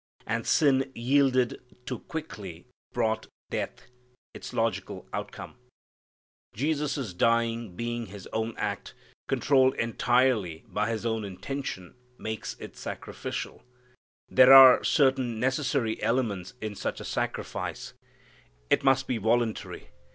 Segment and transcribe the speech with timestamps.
[0.25, 3.85] And sin yielded to quickly brought death,
[4.33, 5.57] its logical outcome.
[6.55, 8.95] Jesus' dying being His own act,
[9.27, 13.61] controlled entirely by His own intention, makes it sacrificial.
[14.27, 17.93] There are certain necessary elements in such a sacrifice.
[18.71, 19.89] It must be voluntary.